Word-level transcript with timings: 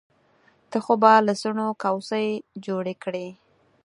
ته 0.69 0.77
خو 0.83 0.93
به 1.01 1.13
له 1.27 1.33
څڼو 1.41 1.67
کوڅۍ 1.81 2.27
جوړې 2.65 2.95
کړې. 3.03 3.27